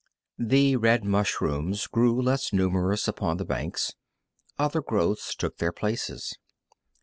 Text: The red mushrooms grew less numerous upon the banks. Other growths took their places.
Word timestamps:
The 0.39 0.77
red 0.77 1.03
mushrooms 1.03 1.85
grew 1.85 2.19
less 2.19 2.51
numerous 2.51 3.07
upon 3.07 3.37
the 3.37 3.45
banks. 3.45 3.93
Other 4.57 4.81
growths 4.81 5.35
took 5.35 5.59
their 5.59 5.71
places. 5.71 6.39